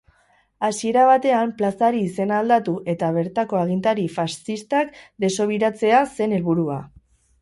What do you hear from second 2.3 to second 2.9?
aldatu